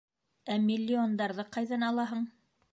Ә 0.53 0.57
миллиондарҙы 0.63 1.47
ҡайҙан 1.59 1.89
алаһың? 1.93 2.29